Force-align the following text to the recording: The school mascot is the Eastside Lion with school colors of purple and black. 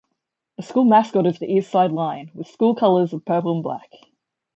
The 0.57 0.63
school 0.63 0.85
mascot 0.85 1.27
is 1.27 1.37
the 1.37 1.45
Eastside 1.45 1.91
Lion 1.93 2.31
with 2.33 2.47
school 2.47 2.73
colors 2.73 3.13
of 3.13 3.23
purple 3.23 3.53
and 3.53 3.61
black. 3.61 3.91